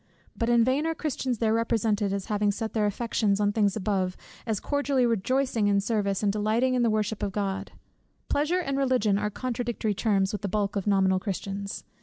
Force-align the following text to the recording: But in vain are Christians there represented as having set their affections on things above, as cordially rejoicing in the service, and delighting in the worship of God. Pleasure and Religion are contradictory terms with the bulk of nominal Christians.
But 0.35 0.49
in 0.49 0.63
vain 0.63 0.87
are 0.87 0.95
Christians 0.95 1.37
there 1.37 1.53
represented 1.53 2.11
as 2.11 2.25
having 2.25 2.51
set 2.51 2.73
their 2.73 2.87
affections 2.87 3.39
on 3.39 3.51
things 3.51 3.75
above, 3.75 4.17
as 4.47 4.59
cordially 4.59 5.05
rejoicing 5.05 5.67
in 5.67 5.75
the 5.75 5.81
service, 5.81 6.23
and 6.23 6.33
delighting 6.33 6.73
in 6.73 6.81
the 6.81 6.89
worship 6.89 7.21
of 7.21 7.31
God. 7.33 7.71
Pleasure 8.27 8.57
and 8.61 8.79
Religion 8.79 9.19
are 9.19 9.29
contradictory 9.29 9.93
terms 9.93 10.31
with 10.31 10.41
the 10.41 10.49
bulk 10.49 10.75
of 10.75 10.87
nominal 10.87 11.19
Christians. 11.19 11.83